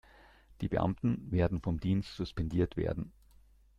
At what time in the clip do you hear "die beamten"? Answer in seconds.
0.61-1.31